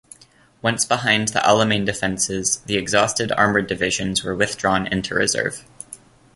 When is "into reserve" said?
4.87-5.63